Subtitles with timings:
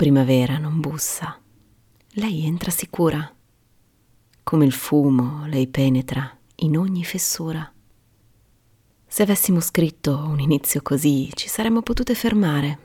[0.00, 1.38] Primavera non bussa.
[2.12, 3.30] Lei entra sicura.
[4.42, 7.70] Come il fumo, lei penetra in ogni fessura.
[9.06, 12.78] Se avessimo scritto un inizio così, ci saremmo potute fermare,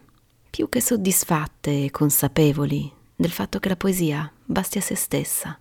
[0.49, 5.57] più che soddisfatte e consapevoli del fatto che la poesia basti a se stessa.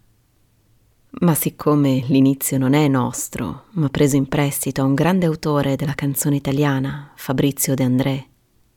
[1.21, 5.95] Ma siccome l'inizio non è nostro, ma preso in prestito a un grande autore della
[5.95, 8.29] canzone italiana, Fabrizio De André,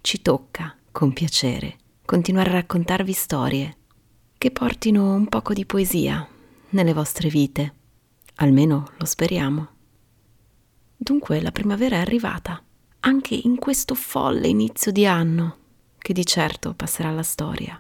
[0.02, 1.78] ci tocca, con piacere,
[2.08, 3.78] continuare a raccontarvi storie
[4.38, 6.26] che portino un poco di poesia
[6.70, 7.74] nelle vostre vite.
[8.36, 9.68] Almeno lo speriamo.
[10.96, 12.64] Dunque la primavera è arrivata,
[13.02, 15.58] anche in questo folle inizio di anno,
[15.98, 17.78] che di certo passerà alla storia.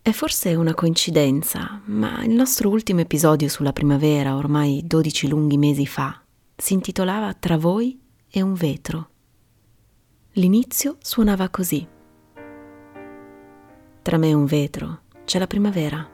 [0.00, 5.86] È forse una coincidenza, ma il nostro ultimo episodio sulla primavera, ormai 12 lunghi mesi
[5.86, 6.22] fa,
[6.54, 8.00] si intitolava Tra voi
[8.30, 9.10] e un vetro.
[10.34, 11.94] L'inizio suonava così.
[14.06, 16.08] Tra me e un vetro c'è la primavera.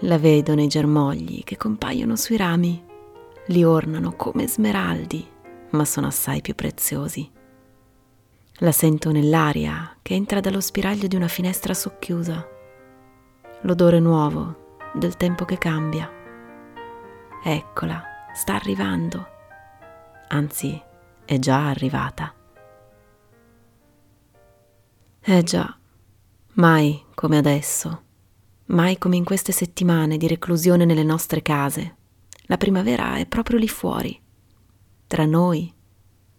[0.00, 2.84] La vedo nei germogli che compaiono sui rami,
[3.46, 5.26] li ornano come smeraldi,
[5.70, 7.30] ma sono assai più preziosi.
[8.56, 12.46] La sento nell'aria che entra dallo spiraglio di una finestra socchiusa
[13.62, 16.12] l'odore nuovo del tempo che cambia.
[17.42, 19.26] Eccola, sta arrivando,
[20.28, 20.78] anzi
[21.24, 22.34] è già arrivata.
[25.22, 25.74] Eh già,
[26.54, 28.02] mai come adesso,
[28.66, 31.96] mai come in queste settimane di reclusione nelle nostre case.
[32.46, 34.20] La primavera è proprio lì fuori,
[35.06, 35.72] tra noi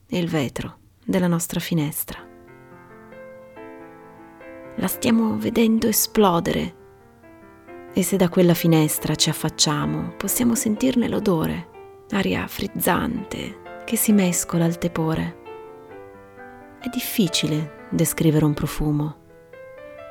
[0.06, 2.20] e il vetro della nostra finestra.
[4.76, 6.82] La stiamo vedendo esplodere
[7.94, 11.70] e se da quella finestra ci affacciamo, possiamo sentirne l'odore,
[12.12, 15.42] aria frizzante che si mescola al tepore.
[16.80, 19.22] È difficile descrivere un profumo.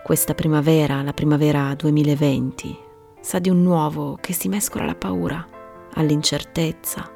[0.02, 2.76] Questa primavera, la primavera 2020,
[3.20, 5.46] sa di un nuovo che si mescola alla paura,
[5.94, 7.08] all'incertezza,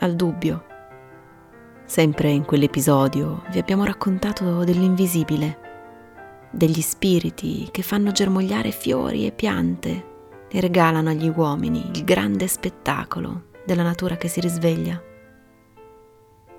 [0.00, 0.64] al dubbio.
[1.84, 5.58] Sempre in quell'episodio vi abbiamo raccontato dell'invisibile
[6.50, 13.50] degli spiriti che fanno germogliare fiori e piante e regalano agli uomini il grande spettacolo
[13.64, 15.00] della natura che si risveglia.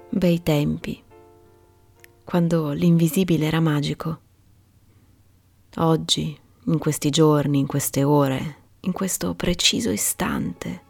[0.10, 1.04] Bei tempi,
[2.24, 4.20] quando l'invisibile era magico.
[5.78, 10.82] Oggi, in questi giorni, in queste ore, in questo preciso istante,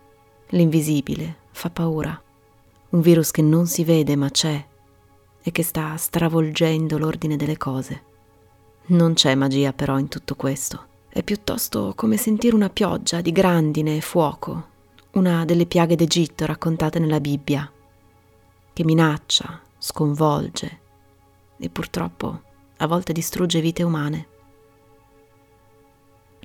[0.50, 2.22] l'invisibile fa paura.
[2.90, 4.64] Un virus che non si vede ma c'è
[5.42, 8.04] e che sta stravolgendo l'ordine delle cose.
[8.88, 10.86] Non c'è magia però in tutto questo.
[11.10, 14.68] È piuttosto come sentire una pioggia di grandine e fuoco,
[15.14, 17.72] una delle piaghe d'Egitto raccontate nella Bibbia,
[18.72, 20.80] che minaccia, sconvolge
[21.58, 22.42] e purtroppo
[22.78, 24.34] a volte distrugge vite umane.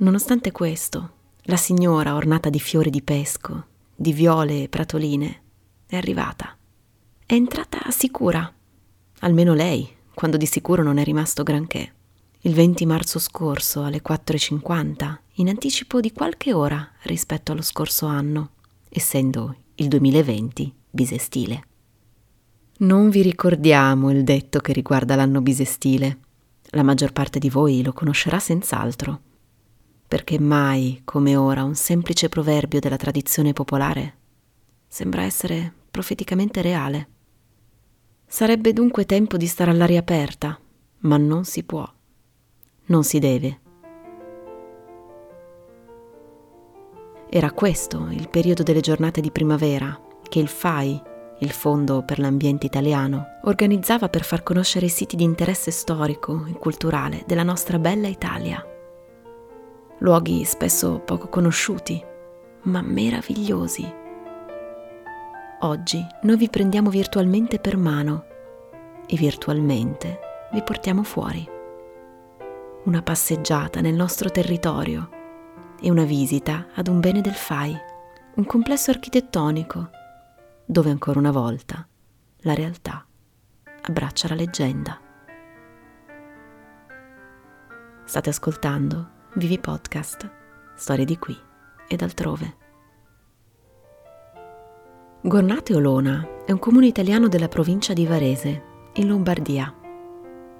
[0.00, 1.12] Nonostante questo,
[1.42, 5.42] la signora ornata di fiori di pesco, di viole e pratoline,
[5.86, 6.56] è arrivata.
[7.26, 8.50] È entrata sicura,
[9.20, 11.92] almeno lei, quando di sicuro non è rimasto granché
[12.44, 18.52] il 20 marzo scorso alle 4.50, in anticipo di qualche ora rispetto allo scorso anno,
[18.88, 21.64] essendo il 2020 bisestile.
[22.78, 26.18] Non vi ricordiamo il detto che riguarda l'anno bisestile.
[26.70, 29.20] La maggior parte di voi lo conoscerà senz'altro,
[30.10, 34.16] perché mai come ora un semplice proverbio della tradizione popolare
[34.88, 37.08] sembra essere profeticamente reale.
[38.26, 40.58] Sarebbe dunque tempo di stare all'aria aperta,
[41.02, 41.88] ma non si può
[42.90, 43.60] non si deve.
[47.30, 51.00] Era questo il periodo delle giornate di primavera che il FAI,
[51.38, 56.52] il Fondo per l'Ambiente Italiano, organizzava per far conoscere i siti di interesse storico e
[56.52, 58.69] culturale della nostra bella Italia.
[60.02, 62.02] Luoghi spesso poco conosciuti,
[62.62, 63.94] ma meravigliosi.
[65.60, 68.24] Oggi noi vi prendiamo virtualmente per mano
[69.06, 70.18] e virtualmente
[70.52, 71.58] vi portiamo fuori
[72.84, 75.10] una passeggiata nel nostro territorio
[75.78, 77.76] e una visita ad un bene del FAI,
[78.36, 79.90] un complesso architettonico,
[80.64, 81.86] dove ancora una volta
[82.38, 83.04] la realtà
[83.82, 84.98] abbraccia la leggenda.
[88.04, 90.28] State ascoltando Vivi Podcast,
[90.74, 91.38] storie di qui
[91.86, 92.56] ed altrove.
[95.20, 98.62] Gornate Olona è un comune italiano della provincia di Varese,
[98.94, 99.72] in Lombardia.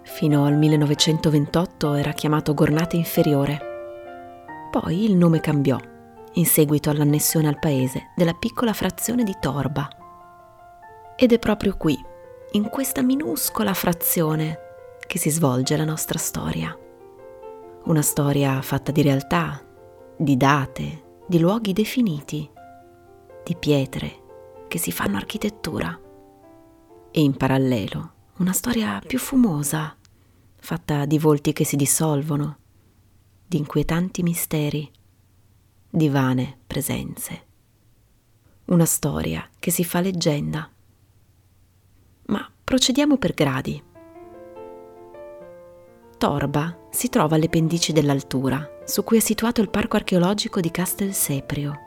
[0.02, 3.58] Fino al 1928 era chiamato Gornate Inferiore.
[4.70, 5.76] Poi il nome cambiò,
[6.34, 9.88] in seguito all'annessione al paese della piccola frazione di Torba.
[11.16, 11.98] Ed è proprio qui,
[12.52, 14.58] in questa minuscola frazione,
[15.08, 16.72] che si svolge la nostra storia.
[17.82, 19.64] Una storia fatta di realtà,
[20.16, 22.48] di date, di luoghi definiti,
[23.42, 24.20] di pietre
[24.68, 25.98] che si fanno architettura.
[27.10, 29.96] E in parallelo una storia più fumosa,
[30.56, 32.58] fatta di volti che si dissolvono,
[33.46, 34.88] di inquietanti misteri,
[35.88, 37.46] di vane presenze.
[38.66, 40.70] Una storia che si fa leggenda.
[42.26, 43.82] Ma procediamo per gradi.
[46.20, 51.14] Torba si trova alle pendici dell'altura, su cui è situato il parco archeologico di Castel
[51.14, 51.78] Seprio,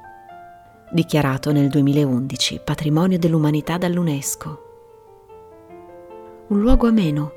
[0.90, 4.64] dichiarato nel 2011 patrimonio dell'umanità dall'UNESCO.
[6.48, 7.32] Un luogo ameno,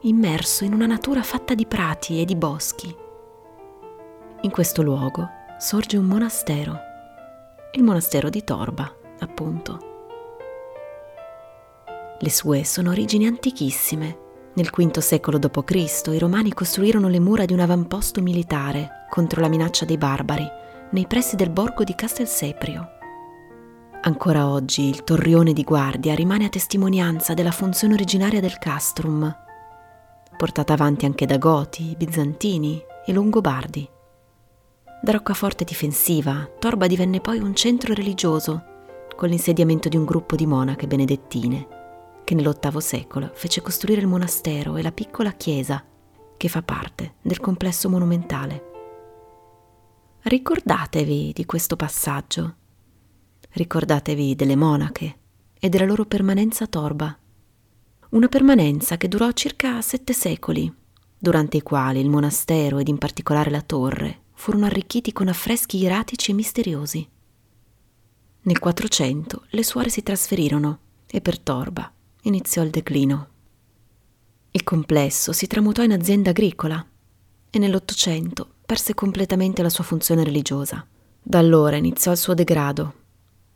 [0.00, 2.92] immerso in una natura fatta di prati e di boschi.
[4.40, 6.80] In questo luogo sorge un monastero,
[7.74, 9.78] il monastero di Torba, appunto.
[12.18, 14.26] Le sue sono origini antichissime
[14.58, 16.08] nel V secolo d.C.
[16.08, 20.46] i Romani costruirono le mura di un avamposto militare contro la minaccia dei barbari
[20.90, 22.88] nei pressi del borgo di Castelseprio.
[24.02, 29.32] Ancora oggi il torrione di guardia rimane a testimonianza della funzione originaria del castrum,
[30.36, 33.88] portata avanti anche da Goti, Bizantini e Longobardi.
[35.00, 38.64] Da roccaforte difensiva, Torba divenne poi un centro religioso,
[39.14, 41.77] con l'insediamento di un gruppo di monache benedettine
[42.28, 45.82] che nell'VIII secolo fece costruire il monastero e la piccola chiesa
[46.36, 48.64] che fa parte del complesso monumentale.
[50.20, 52.54] Ricordatevi di questo passaggio,
[53.52, 55.18] ricordatevi delle monache
[55.58, 57.18] e della loro permanenza a Torba,
[58.10, 60.70] una permanenza che durò circa sette secoli,
[61.16, 66.32] durante i quali il monastero ed in particolare la torre furono arricchiti con affreschi ieratici
[66.32, 67.08] e misteriosi.
[68.42, 70.78] Nel 400 le suore si trasferirono
[71.10, 71.90] e per Torba
[72.28, 73.28] iniziò il declino.
[74.50, 76.84] Il complesso si tramutò in azienda agricola
[77.50, 80.86] e nell'Ottocento perse completamente la sua funzione religiosa.
[81.20, 82.94] Da allora iniziò il suo degrado,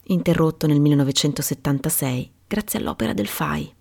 [0.04, 3.74] interrotto nel 1976 grazie all'opera del FAI.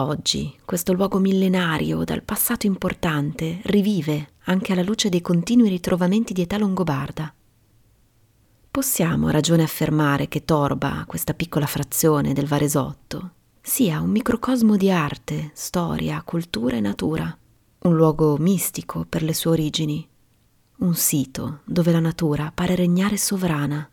[0.00, 6.42] Oggi questo luogo millenario dal passato importante rivive anche alla luce dei continui ritrovamenti di
[6.42, 7.32] età longobarda.
[8.70, 13.32] Possiamo a ragione affermare che Torba, questa piccola frazione del Varesotto,
[13.68, 17.38] sia un microcosmo di arte, storia, cultura e natura,
[17.80, 20.08] un luogo mistico per le sue origini,
[20.78, 23.88] un sito dove la natura pare regnare sovrana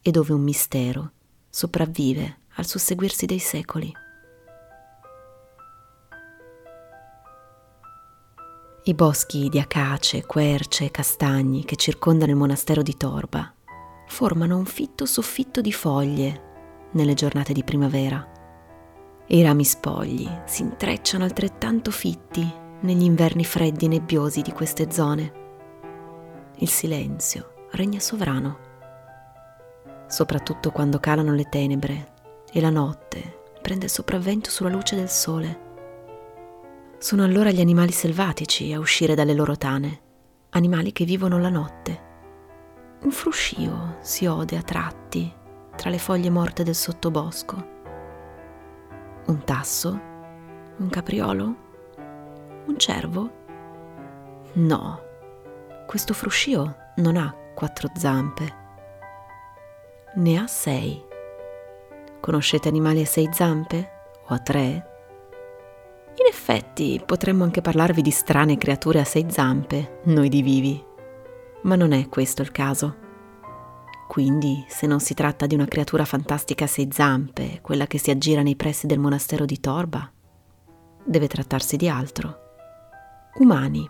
[0.00, 1.12] e dove un mistero
[1.50, 3.92] sopravvive al susseguirsi dei secoli.
[8.84, 13.52] I boschi di acace, querce e castagni che circondano il monastero di Torba
[14.06, 18.36] formano un fitto soffitto di foglie nelle giornate di primavera
[19.28, 24.90] e i rami spogli si intrecciano altrettanto fitti negli inverni freddi e nebbiosi di queste
[24.90, 25.32] zone.
[26.56, 28.58] Il silenzio regna sovrano,
[30.08, 32.14] soprattutto quando calano le tenebre
[32.50, 35.66] e la notte prende il sopravvento sulla luce del sole.
[36.98, 40.00] Sono allora gli animali selvatici a uscire dalle loro tane,
[40.50, 42.06] animali che vivono la notte.
[43.02, 45.30] Un fruscio si ode a tratti
[45.76, 47.76] tra le foglie morte del sottobosco
[49.28, 50.00] un tasso?
[50.78, 51.54] Un capriolo?
[52.66, 53.30] Un cervo?
[54.54, 55.02] No,
[55.86, 58.54] questo fruscio non ha quattro zampe,
[60.14, 61.04] ne ha sei.
[62.20, 63.90] Conoscete animali a sei zampe
[64.28, 64.66] o a tre?
[66.16, 70.84] In effetti potremmo anche parlarvi di strane creature a sei zampe, noi di vivi,
[71.62, 73.06] ma non è questo il caso.
[74.08, 78.10] Quindi, se non si tratta di una creatura fantastica a sei zampe, quella che si
[78.10, 80.10] aggira nei pressi del monastero di Torba,
[81.04, 82.46] deve trattarsi di altro.
[83.34, 83.88] Umani.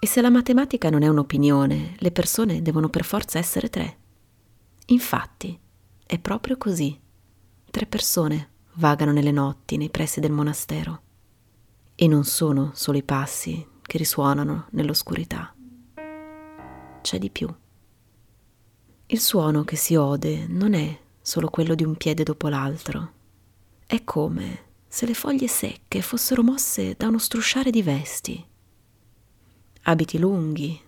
[0.00, 3.98] E se la matematica non è un'opinione, le persone devono per forza essere tre.
[4.86, 5.60] Infatti,
[6.06, 6.98] è proprio così.
[7.70, 11.02] Tre persone vagano nelle notti nei pressi del monastero.
[11.94, 15.54] E non sono solo i passi che risuonano nell'oscurità.
[17.02, 17.54] C'è di più.
[19.10, 23.12] Il suono che si ode non è solo quello di un piede dopo l'altro.
[23.86, 28.46] È come se le foglie secche fossero mosse da uno strusciare di vesti.
[29.84, 30.78] Abiti lunghi,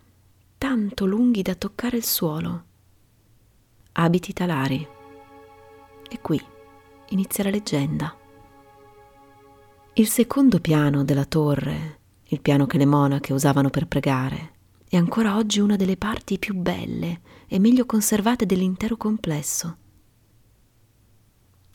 [0.58, 2.64] tanto lunghi da toccare il suolo.
[3.92, 4.86] Abiti talari.
[6.10, 6.38] E qui
[7.08, 8.14] inizia la leggenda.
[9.94, 14.58] Il secondo piano della torre, il piano che le monache usavano per pregare,
[14.90, 19.76] è ancora oggi una delle parti più belle e meglio conservate dell'intero complesso.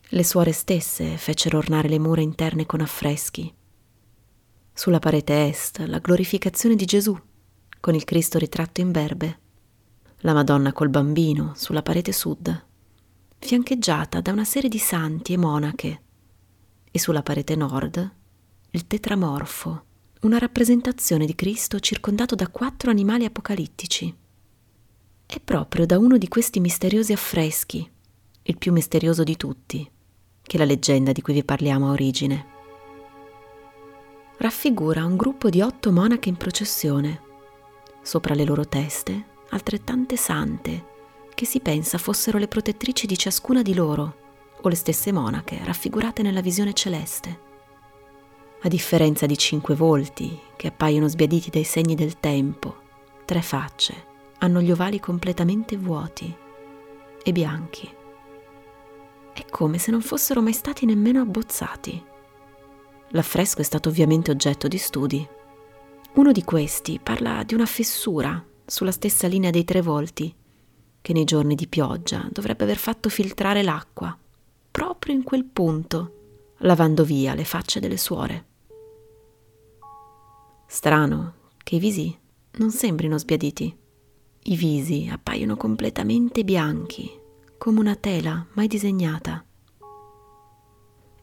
[0.09, 3.49] Le suore stesse fecero ornare le mura interne con affreschi.
[4.73, 7.17] Sulla parete est la glorificazione di Gesù,
[7.79, 9.39] con il Cristo ritratto in berbe.
[10.17, 12.65] La Madonna col bambino sulla parete sud,
[13.39, 16.01] fiancheggiata da una serie di santi e monache.
[16.91, 18.11] E sulla parete nord
[18.71, 19.85] il tetramorfo,
[20.25, 24.11] una rappresentazione di Cristo circondato da quattro animali apocalittici.
[25.23, 27.87] È proprio da uno di questi misteriosi affreschi,
[28.41, 29.87] il più misterioso di tutti,
[30.41, 32.45] che la leggenda di cui vi parliamo ha origine.
[34.37, 37.21] Raffigura un gruppo di otto monache in processione,
[38.01, 40.93] sopra le loro teste altrettante sante,
[41.35, 44.23] che si pensa fossero le protettrici di ciascuna di loro,
[44.59, 47.44] o le stesse monache raffigurate nella visione celeste
[48.65, 52.75] a differenza di cinque volti che appaiono sbiaditi dai segni del tempo,
[53.23, 56.35] tre facce hanno gli ovali completamente vuoti
[57.23, 57.87] e bianchi.
[59.33, 62.03] È come se non fossero mai stati nemmeno abbozzati.
[63.09, 65.27] L'affresco è stato ovviamente oggetto di studi.
[66.13, 70.33] Uno di questi parla di una fessura sulla stessa linea dei tre volti,
[71.01, 74.17] che nei giorni di pioggia dovrebbe aver fatto filtrare l'acqua,
[74.71, 78.53] proprio in quel punto, lavando via le facce delle suore.
[80.75, 82.13] Strano che i visi
[82.57, 83.73] non sembrino sbiaditi.
[84.43, 87.09] I visi appaiono completamente bianchi,
[87.57, 89.41] come una tela mai disegnata.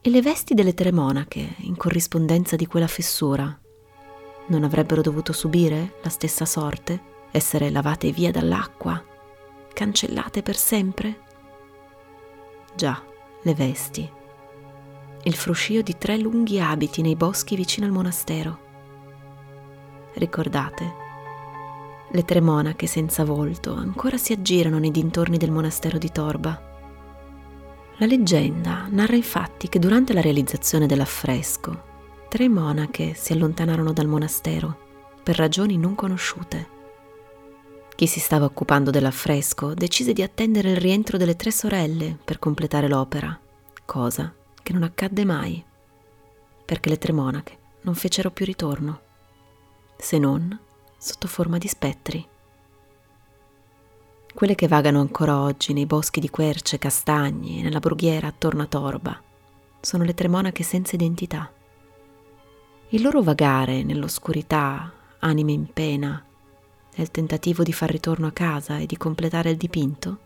[0.01, 3.55] E le vesti delle tre monache, in corrispondenza di quella fessura,
[4.47, 9.05] non avrebbero dovuto subire la stessa sorte, essere lavate via dall'acqua,
[9.71, 11.19] cancellate per sempre?
[12.75, 12.99] Già,
[13.43, 14.11] le vesti.
[15.25, 18.62] Il fruscio di tre lunghi abiti nei boschi vicino al monastero
[20.15, 21.01] ricordate?
[22.09, 26.71] Le tre monache senza volto ancora si aggirano nei dintorni del monastero di Torba.
[27.97, 31.91] La leggenda narra infatti che durante la realizzazione dell'affresco
[32.29, 34.77] tre monache si allontanarono dal monastero
[35.23, 36.67] per ragioni non conosciute.
[37.95, 42.87] Chi si stava occupando dell'affresco decise di attendere il rientro delle tre sorelle per completare
[42.87, 43.39] l'opera,
[43.85, 45.63] cosa che non accadde mai,
[46.65, 49.02] perché le tre monache non fecero più ritorno
[50.03, 50.59] se non
[50.97, 52.27] sotto forma di spettri.
[54.33, 58.65] Quelle che vagano ancora oggi nei boschi di querce, castagni e nella brughiera attorno a
[58.65, 59.21] Torba
[59.79, 61.49] sono le tre monache senza identità.
[62.89, 66.21] Il loro vagare nell'oscurità, anime in pena,
[66.95, 70.19] nel tentativo di far ritorno a casa e di completare il dipinto,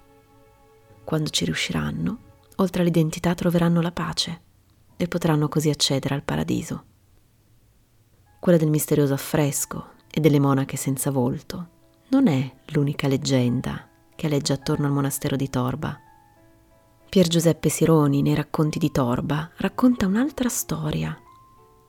[1.04, 2.18] quando ci riusciranno,
[2.56, 4.42] oltre all'identità troveranno la pace
[4.98, 6.96] e potranno così accedere al paradiso
[8.40, 11.68] quella del misterioso affresco e delle monache senza volto,
[12.10, 16.00] non è l'unica leggenda che aleggia attorno al monastero di Torba.
[17.10, 21.18] Pier Giuseppe Sironi, nei racconti di Torba, racconta un'altra storia,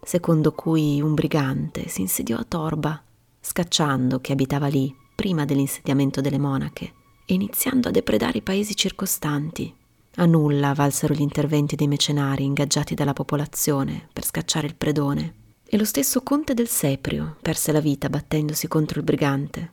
[0.02, 3.02] secondo cui un brigante si insediò a Torba,
[3.40, 6.93] scacciando chi abitava lì prima dell'insediamento delle monache
[7.26, 9.75] e iniziando a depredare i paesi circostanti.
[10.17, 15.35] A nulla valsero gli interventi dei mecenari ingaggiati dalla popolazione per scacciare il predone
[15.71, 19.73] e lo stesso conte del Seprio perse la vita battendosi contro il brigante.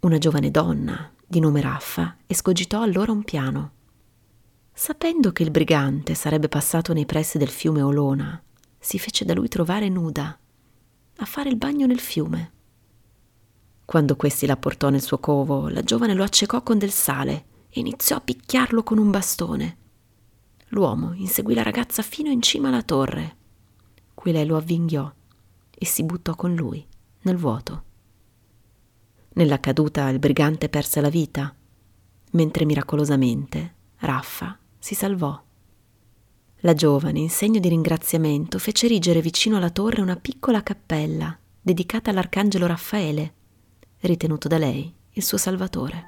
[0.00, 3.72] Una giovane donna, di nome Raffa, escogitò allora un piano.
[4.72, 8.42] Sapendo che il brigante sarebbe passato nei pressi del fiume Olona,
[8.78, 10.38] si fece da lui trovare nuda,
[11.16, 12.52] a fare il bagno nel fiume.
[13.84, 17.80] Quando questi la portò nel suo covo, la giovane lo accecò con del sale e
[17.80, 19.76] iniziò a picchiarlo con un bastone.
[20.68, 23.37] L'uomo inseguì la ragazza fino in cima alla torre
[24.18, 25.08] cui lei lo avvinghiò
[25.70, 26.84] e si buttò con lui
[27.20, 27.84] nel vuoto.
[29.34, 31.54] Nella caduta il brigante perse la vita,
[32.32, 35.40] mentre miracolosamente Raffa si salvò.
[36.62, 42.10] La giovane, in segno di ringraziamento, fece erigere vicino alla torre una piccola cappella dedicata
[42.10, 43.34] all'arcangelo Raffaele,
[44.00, 46.04] ritenuto da lei il suo salvatore.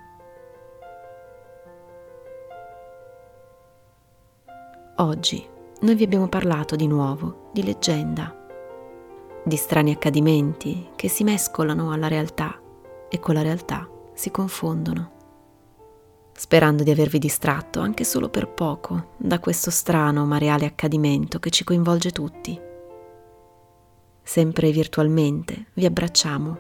[4.96, 5.46] Oggi
[5.82, 8.34] noi vi abbiamo parlato di nuovo di leggenda,
[9.42, 12.60] di strani accadimenti che si mescolano alla realtà
[13.08, 15.18] e con la realtà si confondono.
[16.32, 21.50] Sperando di avervi distratto anche solo per poco da questo strano ma reale accadimento che
[21.50, 22.58] ci coinvolge tutti.
[24.22, 26.58] Sempre virtualmente vi abbracciamo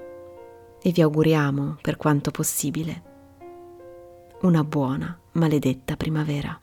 [0.82, 3.02] e vi auguriamo, per quanto possibile,
[4.40, 6.58] una buona, maledetta primavera.